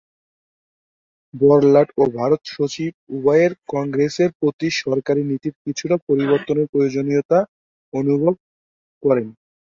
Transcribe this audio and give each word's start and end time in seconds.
বড়লাট 1.33 1.89
ও 1.97 2.13
ভারত 2.17 2.41
সচিব 2.47 2.91
উভয়েই 3.09 3.51
কংগ্রেসের 3.69 4.29
প্রতি 4.39 4.67
সরকারি 4.81 5.21
নীতির 5.25 5.55
কিছুটা 5.63 5.95
পরিবর্তনের 6.07 6.67
প্রয়োজনীয়তা 6.73 7.39
অনুভব 7.93 8.33
করেন। 9.03 9.27